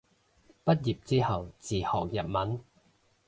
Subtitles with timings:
[0.03, 0.03] 畢業
[1.05, 1.85] 之後自學
[2.19, 2.59] 日文